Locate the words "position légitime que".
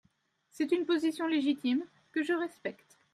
0.87-2.23